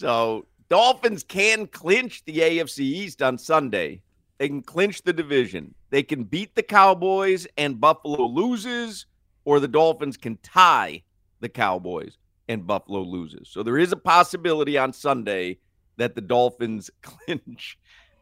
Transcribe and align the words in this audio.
So 0.00 0.46
Dolphins 0.70 1.22
can 1.22 1.66
clinch 1.66 2.24
the 2.24 2.38
AFC 2.38 2.78
East 2.78 3.20
on 3.20 3.36
Sunday. 3.36 4.00
They 4.38 4.48
can 4.48 4.62
clinch 4.62 5.02
the 5.02 5.12
division. 5.12 5.74
They 5.90 6.02
can 6.02 6.24
beat 6.24 6.54
the 6.54 6.62
Cowboys 6.62 7.46
and 7.58 7.78
Buffalo 7.78 8.24
loses, 8.24 9.04
or 9.44 9.60
the 9.60 9.68
Dolphins 9.68 10.16
can 10.16 10.38
tie 10.42 11.02
the 11.40 11.50
Cowboys 11.50 12.16
and 12.48 12.66
Buffalo 12.66 13.02
loses. 13.02 13.50
So 13.50 13.62
there 13.62 13.76
is 13.76 13.92
a 13.92 13.96
possibility 13.96 14.78
on 14.78 14.94
Sunday 14.94 15.58
that 15.98 16.14
the 16.14 16.22
Dolphins 16.22 16.90
clinch 17.02 17.76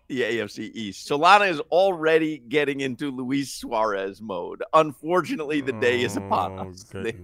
the 0.08 0.22
AFC 0.22 0.72
East. 0.74 1.08
Solana 1.08 1.48
is 1.48 1.60
already 1.70 2.38
getting 2.38 2.80
into 2.80 3.12
Luis 3.12 3.54
Suarez 3.54 4.20
mode. 4.20 4.64
Unfortunately, 4.74 5.60
the 5.60 5.74
day 5.74 6.00
is 6.00 6.16
upon 6.16 6.58
Oh, 6.58 6.70
us. 6.70 6.92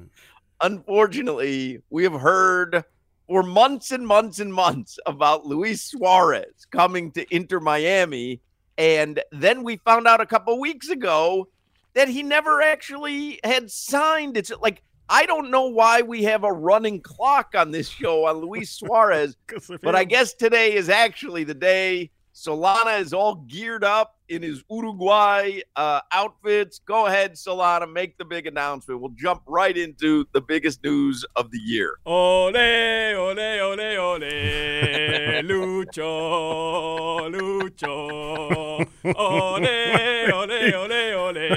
Unfortunately, 0.60 1.82
we 1.90 2.04
have 2.04 2.12
heard 2.12 2.84
for 3.26 3.42
months 3.42 3.90
and 3.90 4.06
months 4.06 4.40
and 4.40 4.52
months 4.52 4.98
about 5.06 5.46
Luis 5.46 5.82
Suarez 5.82 6.66
coming 6.70 7.10
to 7.12 7.34
Inter 7.34 7.60
Miami. 7.60 8.40
And 8.76 9.22
then 9.32 9.62
we 9.62 9.76
found 9.78 10.06
out 10.06 10.20
a 10.20 10.26
couple 10.26 10.58
weeks 10.60 10.88
ago 10.88 11.48
that 11.94 12.08
he 12.08 12.22
never 12.22 12.60
actually 12.60 13.40
had 13.44 13.70
signed. 13.70 14.36
It's 14.36 14.52
like, 14.60 14.82
I 15.08 15.26
don't 15.26 15.50
know 15.50 15.66
why 15.66 16.02
we 16.02 16.24
have 16.24 16.44
a 16.44 16.52
running 16.52 17.00
clock 17.00 17.54
on 17.54 17.70
this 17.70 17.88
show 17.88 18.26
on 18.26 18.38
Luis 18.38 18.70
Suarez, 18.78 19.36
but 19.82 19.94
I 19.94 20.04
guess 20.04 20.34
today 20.34 20.74
is 20.74 20.88
actually 20.88 21.44
the 21.44 21.54
day. 21.54 22.10
Solana 22.34 23.00
is 23.00 23.12
all 23.12 23.36
geared 23.36 23.84
up 23.84 24.16
in 24.28 24.42
his 24.42 24.64
Uruguay 24.68 25.60
uh, 25.76 26.00
outfits. 26.10 26.80
Go 26.80 27.06
ahead, 27.06 27.34
Solana, 27.34 27.90
make 27.90 28.18
the 28.18 28.24
big 28.24 28.48
announcement. 28.48 29.00
We'll 29.00 29.12
jump 29.12 29.42
right 29.46 29.76
into 29.76 30.26
the 30.32 30.40
biggest 30.40 30.82
news 30.82 31.24
of 31.36 31.52
the 31.52 31.58
year. 31.58 31.94
Ole, 32.04 32.56
ole, 32.56 33.38
ole, 33.38 33.96
ole, 33.98 34.20
Lucho, 35.44 37.30
Lucho. 37.30 38.84
Ole, 39.14 40.32
ole, 40.32 40.74
ole, 40.74 41.14
ole, 41.14 41.48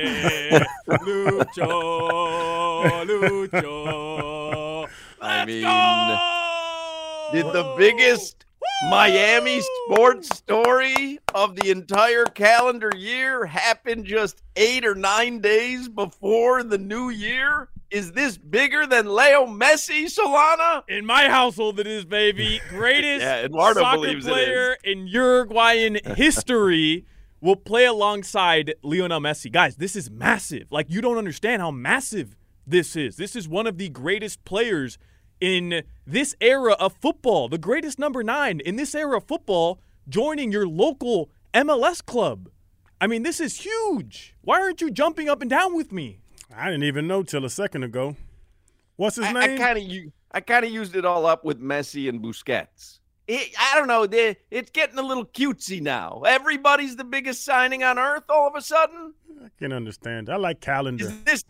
Lucho, 1.02 1.72
Lucho. 3.08 4.88
I 5.20 5.38
Let's 5.40 5.48
mean, 5.48 5.64
go! 5.64 6.18
Did 7.34 7.46
the 7.52 7.74
biggest 7.76 8.46
Miami 8.84 9.60
sports 9.60 10.38
story 10.38 11.18
of 11.34 11.56
the 11.56 11.72
entire 11.72 12.26
calendar 12.26 12.92
year 12.96 13.44
happened 13.44 14.06
just 14.06 14.44
eight 14.56 14.86
or 14.86 14.94
nine 14.94 15.40
days 15.40 15.90
before 15.90 16.62
the 16.62 16.78
new 16.78 17.10
year? 17.10 17.70
Is 17.90 18.12
this 18.12 18.38
bigger 18.38 18.86
than 18.86 19.08
Leo 19.08 19.48
Messi, 19.48 20.06
Solana? 20.06 20.84
In 20.88 21.08
my 21.08 21.28
household, 21.28 21.80
it 21.80 21.88
is, 21.88 22.06
baby. 22.06 22.62
Greatest 22.70 23.22
Yeah, 23.26 23.46
Eduardo 23.46 23.80
soccer 23.80 24.22
player 24.22 24.78
in 24.84 25.08
Uruguayan 25.08 25.98
history 26.16 27.06
will 27.42 27.56
play 27.56 27.86
alongside 27.86 28.76
Lionel 28.84 29.20
Messi. 29.20 29.52
Guys, 29.52 29.78
this 29.78 29.96
is 29.96 30.12
massive. 30.12 30.68
Like, 30.72 30.86
you 30.90 31.02
don't 31.02 31.18
understand 31.18 31.64
how 31.64 31.72
massive 31.72 32.36
this 32.68 32.96
is. 32.96 33.16
This 33.16 33.36
is 33.36 33.48
one 33.48 33.66
of 33.66 33.80
the 33.80 33.90
greatest 33.90 34.46
players 34.46 35.00
in 35.40 35.84
this 36.06 36.36
era 36.42 36.74
of 36.74 36.94
football, 36.94 37.50
the 37.50 37.58
greatest 37.58 38.00
number 38.00 38.24
nine 38.24 38.60
in 38.60 38.76
this 38.76 38.96
era 38.96 39.18
of 39.18 39.26
football, 39.26 39.80
joining 40.08 40.52
your 40.52 40.68
local 40.68 41.30
MLS 41.54 42.04
club. 42.04 42.50
I 43.00 43.08
mean, 43.08 43.24
this 43.24 43.40
is 43.40 43.62
huge. 43.62 44.36
Why 44.42 44.62
aren't 44.62 44.82
you 44.82 44.90
jumping 44.90 45.30
up 45.30 45.42
and 45.42 45.50
down 45.50 45.76
with 45.76 45.92
me? 45.92 46.20
I 46.56 46.66
didn't 46.66 46.84
even 46.84 47.08
know 47.08 47.24
till 47.24 47.46
a 47.46 47.50
second 47.50 47.84
ago. 47.84 48.16
What's 48.96 49.18
his 49.18 49.26
I, 49.26 49.34
name? 49.34 49.58
kind 49.58 49.78
of 49.78 50.14
I 50.32 50.42
kind 50.42 50.66
of 50.66 50.72
used 50.72 50.96
it 50.96 51.06
all 51.06 51.26
up 51.26 51.46
with 51.46 51.62
Messi 51.62 52.10
and 52.10 52.22
Busquets. 52.22 53.00
It, 53.28 53.54
I 53.60 53.76
don't 53.76 53.88
know. 53.88 54.08
It's 54.50 54.72
getting 54.72 54.98
a 54.98 55.02
little 55.02 55.26
cutesy 55.26 55.82
now. 55.82 56.24
Everybody's 56.26 56.96
the 56.96 57.04
biggest 57.04 57.44
signing 57.44 57.84
on 57.84 58.00
earth 58.00 58.24
all 58.30 58.48
of 58.48 58.56
a 58.56 58.62
sudden. 58.62 59.14
I 59.44 59.50
can 59.60 59.74
understand. 59.74 60.30
I 60.30 60.38
like 60.38 60.62
calendar. 60.62 61.06
Is 61.06 61.24
this 61.24 61.44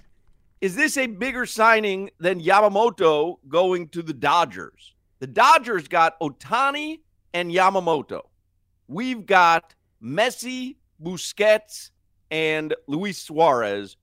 is 0.61 0.75
this 0.75 0.97
a 0.97 1.07
bigger 1.07 1.45
signing 1.45 2.09
than 2.19 2.41
Yamamoto 2.41 3.37
going 3.47 3.89
to 3.89 4.01
the 4.01 4.13
Dodgers? 4.13 4.95
The 5.19 5.27
Dodgers 5.27 5.87
got 5.87 6.19
Ohtani 6.19 6.99
and 7.33 7.51
Yamamoto. 7.51 8.21
We've 8.87 9.25
got 9.25 9.75
Messi, 10.01 10.77
Busquets, 11.01 11.91
and 12.31 12.73
Luis 12.87 13.21
Suarez. 13.21 13.97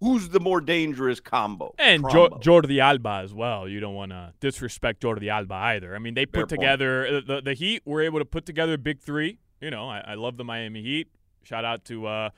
Who's 0.00 0.28
the 0.28 0.40
more 0.40 0.60
dangerous 0.60 1.20
combo? 1.20 1.74
And 1.78 2.04
jo- 2.10 2.28
Jordi 2.40 2.78
Alba 2.78 3.20
as 3.22 3.32
well. 3.32 3.68
You 3.68 3.80
don't 3.80 3.94
want 3.94 4.10
to 4.10 4.34
disrespect 4.40 5.02
Jordi 5.02 5.28
Alba 5.28 5.54
either. 5.54 5.94
I 5.94 5.98
mean, 5.98 6.14
they 6.14 6.26
put 6.26 6.40
point. 6.40 6.48
together 6.48 7.06
uh, 7.06 7.20
the 7.26 7.40
the 7.40 7.54
Heat 7.54 7.82
were 7.86 8.02
able 8.02 8.18
to 8.18 8.24
put 8.24 8.44
together 8.44 8.74
a 8.74 8.78
big 8.78 9.00
three. 9.00 9.38
You 9.60 9.70
know, 9.70 9.88
I, 9.88 10.00
I 10.00 10.14
love 10.14 10.36
the 10.36 10.44
Miami 10.44 10.82
Heat. 10.82 11.08
Shout 11.42 11.64
out 11.64 11.84
to 11.86 12.06
uh, 12.06 12.30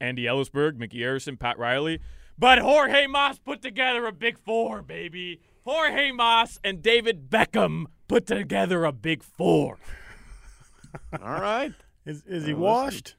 Andy 0.00 0.24
Elisburg, 0.24 0.76
Micky 0.76 0.98
Arison, 0.98 1.38
Pat 1.38 1.58
Riley. 1.58 2.00
But 2.38 2.58
Jorge 2.58 3.06
Mas 3.06 3.38
put 3.38 3.62
together 3.62 4.06
a 4.06 4.12
big 4.12 4.38
four, 4.38 4.82
baby. 4.82 5.40
Jorge 5.64 6.10
Mas 6.12 6.58
and 6.64 6.82
David 6.82 7.30
Beckham 7.30 7.84
put 8.08 8.26
together 8.26 8.84
a 8.84 8.92
big 8.92 9.22
four. 9.22 9.78
All 11.22 11.40
right. 11.40 11.72
Is 12.04 12.22
is 12.26 12.44
he 12.46 12.52
Uh, 12.52 12.58
washed? 12.58 13.16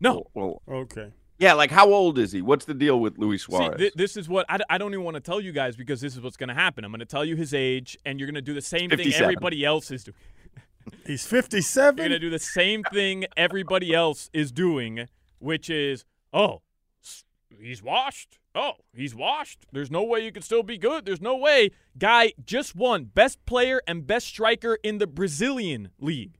No, 0.00 0.24
Well, 0.34 0.62
Okay. 0.68 1.10
yeah. 1.38 1.52
Like, 1.54 1.70
how 1.70 1.88
old 1.92 2.18
is 2.18 2.32
he? 2.32 2.42
What's 2.42 2.64
the 2.64 2.74
deal 2.74 2.98
with 3.00 3.18
Luis 3.18 3.42
See, 3.46 3.52
Suarez? 3.52 3.92
this 3.94 4.16
is 4.16 4.28
what 4.28 4.46
I, 4.48 4.58
d- 4.58 4.64
I 4.68 4.78
don't 4.78 4.92
even 4.92 5.04
want 5.04 5.14
to 5.14 5.20
tell 5.20 5.40
you 5.40 5.52
guys 5.52 5.76
because 5.76 6.00
this 6.00 6.14
is 6.14 6.20
what's 6.20 6.36
going 6.36 6.48
to 6.48 6.54
happen. 6.54 6.84
I'm 6.84 6.90
going 6.90 6.98
to 7.00 7.06
tell 7.06 7.24
you 7.24 7.36
his 7.36 7.54
age, 7.54 7.96
and 8.04 8.18
you're 8.18 8.26
going 8.26 8.34
to 8.34 8.42
do 8.42 8.54
the 8.54 8.60
same 8.60 8.90
thing 8.90 9.12
everybody 9.14 9.64
else 9.64 9.90
is 9.90 10.04
doing. 10.04 10.16
He's 11.06 11.24
57. 11.26 11.96
You're 11.98 12.08
going 12.08 12.20
to 12.20 12.24
do 12.26 12.30
the 12.30 12.38
same 12.40 12.82
thing 12.92 13.26
everybody 13.36 13.94
else 13.94 14.28
is 14.32 14.50
doing, 14.50 15.06
which 15.38 15.70
is, 15.70 16.04
oh, 16.32 16.54
s- 16.54 16.60
he's 17.60 17.82
washed. 17.82 18.38
Oh, 18.54 18.72
he's 18.94 19.14
washed. 19.14 19.66
There's 19.72 19.90
no 19.90 20.02
way 20.02 20.20
you 20.20 20.32
could 20.32 20.44
still 20.44 20.62
be 20.62 20.78
good. 20.78 21.06
There's 21.06 21.20
no 21.20 21.36
way. 21.36 21.70
Guy 21.98 22.32
just 22.44 22.76
won 22.76 23.04
best 23.04 23.44
player 23.46 23.82
and 23.86 24.06
best 24.06 24.26
striker 24.26 24.78
in 24.82 24.98
the 24.98 25.06
Brazilian 25.06 25.88
league. 25.98 26.38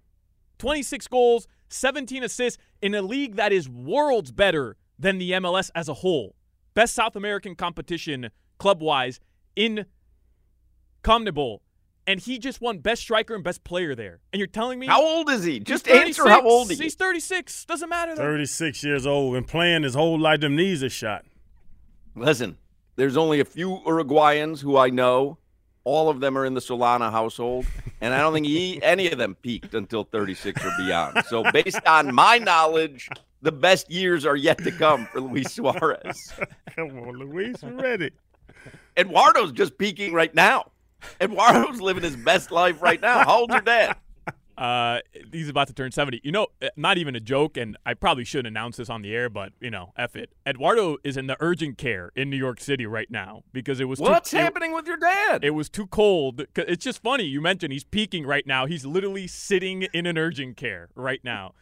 26 0.58 1.08
goals, 1.08 1.48
17 1.68 2.22
assists 2.22 2.62
in 2.80 2.94
a 2.94 3.02
league 3.02 3.36
that 3.36 3.52
is 3.52 3.68
worlds 3.68 4.30
better 4.30 4.76
than 4.98 5.18
the 5.18 5.32
MLS 5.32 5.70
as 5.74 5.88
a 5.88 5.94
whole. 5.94 6.36
Best 6.74 6.94
South 6.94 7.16
American 7.16 7.54
competition 7.54 8.30
club 8.58 8.80
wise 8.80 9.18
in 9.56 9.86
CONMEBOL. 11.02 11.58
And 12.06 12.18
he 12.18 12.38
just 12.38 12.60
won 12.60 12.78
best 12.78 13.02
striker 13.02 13.34
and 13.34 13.44
best 13.44 13.62
player 13.62 13.94
there. 13.94 14.18
And 14.32 14.38
you're 14.38 14.48
telling 14.48 14.78
me 14.78 14.86
how 14.86 15.02
old 15.02 15.30
is 15.30 15.44
he? 15.44 15.60
Just 15.60 15.86
answer 15.88 16.28
how 16.28 16.42
old 16.42 16.68
he 16.68 16.74
is. 16.74 16.80
He's 16.80 16.94
36. 16.94 17.64
Doesn't 17.66 17.88
matter 17.88 18.16
though. 18.16 18.22
36 18.22 18.82
years 18.82 19.06
old 19.06 19.36
and 19.36 19.46
playing 19.46 19.84
his 19.84 19.94
whole 19.94 20.18
life. 20.18 20.40
Them 20.40 20.56
knees 20.56 20.82
are 20.82 20.90
shot. 20.90 21.24
Listen, 22.16 22.58
there's 22.96 23.16
only 23.16 23.40
a 23.40 23.44
few 23.44 23.80
Uruguayans 23.86 24.60
who 24.60 24.76
I 24.76 24.90
know. 24.90 25.38
All 25.84 26.08
of 26.08 26.20
them 26.20 26.36
are 26.38 26.44
in 26.44 26.54
the 26.54 26.60
Solana 26.60 27.10
household, 27.10 27.66
and 28.00 28.14
I 28.14 28.18
don't 28.18 28.32
think 28.32 28.46
he, 28.46 28.80
any 28.84 29.10
of 29.10 29.18
them 29.18 29.34
peaked 29.34 29.74
until 29.74 30.04
36 30.04 30.64
or 30.64 30.70
beyond. 30.78 31.24
So, 31.26 31.42
based 31.50 31.84
on 31.86 32.14
my 32.14 32.38
knowledge, 32.38 33.08
the 33.40 33.50
best 33.50 33.90
years 33.90 34.24
are 34.24 34.36
yet 34.36 34.58
to 34.58 34.70
come 34.70 35.06
for 35.06 35.20
Luis 35.20 35.52
Suarez. 35.52 36.32
Come 36.76 36.98
on, 37.00 37.18
Luis. 37.18 37.56
Ready. 37.64 38.12
Eduardo's 38.96 39.50
just 39.52 39.76
peaking 39.76 40.12
right 40.12 40.32
now. 40.34 40.70
Eduardo's 41.20 41.80
living 41.80 42.02
his 42.02 42.16
best 42.16 42.50
life 42.50 42.80
right 42.82 43.00
now. 43.00 43.24
How 43.24 43.40
old's 43.40 43.52
your 43.52 43.62
dad? 43.62 43.96
Uh, 44.58 45.00
he's 45.32 45.48
about 45.48 45.66
to 45.66 45.72
turn 45.72 45.90
70. 45.90 46.20
You 46.22 46.30
know, 46.30 46.46
uh, 46.60 46.68
not 46.76 46.98
even 46.98 47.16
a 47.16 47.20
joke, 47.20 47.56
and 47.56 47.76
I 47.86 47.94
probably 47.94 48.22
shouldn't 48.22 48.48
announce 48.48 48.76
this 48.76 48.90
on 48.90 49.00
the 49.00 49.12
air, 49.12 49.30
but 49.30 49.54
you 49.60 49.70
know, 49.70 49.92
F 49.96 50.14
it. 50.14 50.30
Eduardo 50.46 50.98
is 51.02 51.16
in 51.16 51.26
the 51.26 51.36
urgent 51.40 51.78
care 51.78 52.12
in 52.14 52.28
New 52.28 52.36
York 52.36 52.60
City 52.60 52.84
right 52.86 53.10
now 53.10 53.42
because 53.52 53.80
it 53.80 53.86
was 53.86 53.98
too- 53.98 54.04
cold. 54.04 54.12
What's 54.14 54.32
it- 54.34 54.36
happening 54.36 54.72
with 54.72 54.86
your 54.86 54.98
dad? 54.98 55.42
It 55.42 55.50
was 55.50 55.68
too 55.70 55.86
cold. 55.86 56.44
It's 56.54 56.84
just 56.84 57.02
funny. 57.02 57.24
You 57.24 57.40
mentioned 57.40 57.72
he's 57.72 57.82
peaking 57.82 58.24
right 58.26 58.46
now. 58.46 58.66
He's 58.66 58.84
literally 58.84 59.26
sitting 59.26 59.82
in 59.94 60.04
an 60.06 60.18
urgent 60.18 60.58
care 60.58 60.90
right 60.94 61.20
now. 61.24 61.54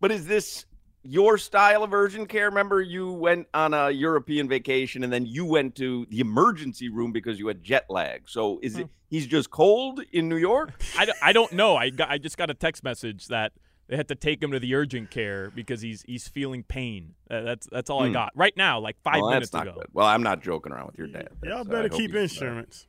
But 0.00 0.12
is 0.12 0.26
this 0.26 0.64
your 1.10 1.38
style 1.38 1.82
of 1.82 1.94
urgent 1.94 2.28
care? 2.28 2.50
Remember, 2.50 2.82
you 2.82 3.10
went 3.12 3.46
on 3.54 3.72
a 3.72 3.90
European 3.90 4.46
vacation 4.48 5.02
and 5.04 5.12
then 5.12 5.24
you 5.24 5.44
went 5.46 5.74
to 5.76 6.06
the 6.10 6.20
emergency 6.20 6.88
room 6.90 7.12
because 7.12 7.38
you 7.38 7.48
had 7.48 7.62
jet 7.62 7.86
lag. 7.88 8.28
So 8.28 8.58
is 8.62 8.76
it 8.76 8.88
he's 9.08 9.26
just 9.26 9.50
cold 9.50 10.00
in 10.12 10.28
New 10.28 10.36
York? 10.36 10.72
I, 10.98 11.06
d- 11.06 11.12
I 11.22 11.32
don't 11.32 11.52
know. 11.52 11.76
I 11.76 11.90
got, 11.90 12.10
I 12.10 12.18
just 12.18 12.36
got 12.36 12.50
a 12.50 12.54
text 12.54 12.84
message 12.84 13.28
that 13.28 13.52
they 13.88 13.96
had 13.96 14.08
to 14.08 14.14
take 14.14 14.42
him 14.42 14.50
to 14.50 14.58
the 14.60 14.74
urgent 14.74 15.10
care 15.10 15.50
because 15.54 15.80
he's 15.80 16.02
he's 16.02 16.28
feeling 16.28 16.62
pain. 16.62 17.14
Uh, 17.30 17.40
that's 17.40 17.66
that's 17.72 17.88
all 17.88 18.02
I 18.02 18.08
Hmm. 18.08 18.12
got 18.12 18.32
right 18.34 18.54
now. 18.54 18.78
Like 18.80 18.96
five 19.02 19.22
well, 19.22 19.30
minutes 19.30 19.50
that's 19.50 19.64
not 19.64 19.68
ago. 19.68 19.80
good. 19.80 19.88
Well, 19.94 20.06
I'm 20.06 20.22
not 20.22 20.42
joking 20.42 20.72
around 20.72 20.88
with 20.88 20.98
your 20.98 21.06
dad. 21.06 21.30
Y'all 21.42 21.64
better 21.64 21.88
hope 21.88 21.96
keep 21.96 22.10
he's, 22.10 22.16
uh, 22.18 22.20
insurance. 22.20 22.86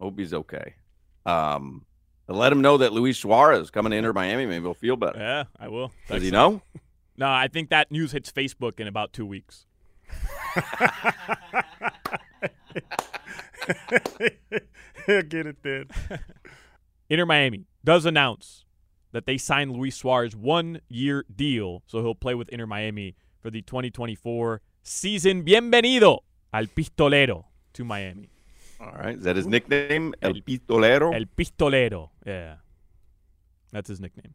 hope 0.00 0.16
he's 0.16 0.32
okay. 0.32 0.74
Um, 1.26 1.84
let 2.28 2.52
him 2.52 2.60
know 2.60 2.76
that 2.76 2.92
Luis 2.92 3.18
Suarez 3.18 3.70
coming 3.70 3.90
to 3.90 3.96
Inter 3.96 4.12
Miami. 4.12 4.46
Maybe 4.46 4.62
he'll 4.62 4.74
feel 4.74 4.96
better. 4.96 5.18
Yeah, 5.18 5.44
I 5.58 5.68
will. 5.68 5.88
Does 5.88 5.94
Thanks. 6.08 6.24
he 6.26 6.30
know? 6.30 6.62
No, 7.18 7.28
I 7.28 7.48
think 7.48 7.70
that 7.70 7.90
news 7.90 8.12
hits 8.12 8.30
Facebook 8.30 8.78
in 8.78 8.86
about 8.86 9.12
two 9.12 9.26
weeks. 9.26 9.66
He'll 15.04 15.22
get 15.22 15.46
it 15.46 15.56
then. 15.64 15.86
Inter 17.10 17.26
Miami 17.26 17.66
does 17.82 18.06
announce 18.06 18.64
that 19.10 19.26
they 19.26 19.36
signed 19.36 19.72
Luis 19.72 19.96
Suarez 19.96 20.36
one 20.36 20.80
year 20.88 21.24
deal, 21.34 21.82
so 21.86 22.02
he'll 22.02 22.14
play 22.14 22.36
with 22.36 22.48
Inter 22.50 22.66
Miami 22.66 23.16
for 23.40 23.50
the 23.50 23.62
2024 23.62 24.60
season. 24.84 25.44
Bienvenido 25.44 26.20
al 26.52 26.66
Pistolero 26.66 27.46
to 27.72 27.84
Miami. 27.84 28.30
All 28.80 28.92
right. 28.92 29.16
Is 29.18 29.24
that 29.24 29.34
his 29.34 29.48
nickname? 29.48 30.14
El, 30.22 30.34
Pistolero? 30.34 31.12
El 31.12 31.24
Pistolero. 31.26 32.10
Yeah. 32.24 32.56
That's 33.72 33.88
his 33.88 33.98
nickname. 34.00 34.34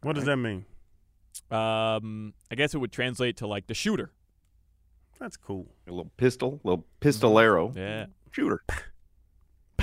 What 0.00 0.14
does 0.14 0.24
that 0.24 0.36
mean? 0.36 0.64
Um, 1.50 2.34
I 2.50 2.54
guess 2.54 2.74
it 2.74 2.78
would 2.78 2.92
translate 2.92 3.36
to 3.38 3.46
like 3.46 3.66
the 3.66 3.74
shooter. 3.74 4.10
That's 5.20 5.36
cool. 5.36 5.66
a 5.86 5.90
little 5.90 6.10
pistol, 6.16 6.60
little 6.64 6.84
pistolero. 7.00 7.74
Yeah. 7.76 8.06
Shooter. 8.32 8.62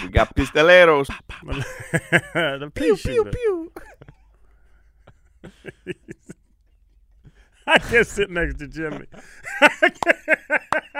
We 0.01 0.09
got 0.09 0.35
pistoleros. 0.35 1.07
the 2.33 2.71
pea 2.73 2.95
shooter. 2.95 3.31
I 7.67 7.77
can't 7.77 8.07
sit 8.07 8.29
next 8.29 8.57
to 8.59 8.67
Jimmy. 8.67 9.05